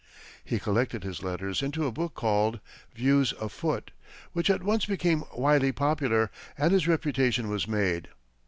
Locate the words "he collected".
0.43-1.03